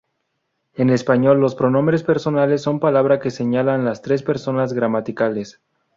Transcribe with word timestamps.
En 0.73 0.89
español 0.89 1.37
los 1.39 1.53
pronombres 1.53 2.01
personales 2.01 2.63
son 2.63 2.79
palabras 2.79 3.19
que 3.21 3.29
señalan 3.29 3.85
las 3.85 4.01
tres 4.01 4.23
personas 4.23 4.73
gramaticales. 4.73 5.61